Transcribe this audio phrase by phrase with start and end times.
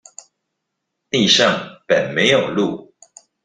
[1.11, 1.45] 地上
[1.87, 2.95] 本沒有路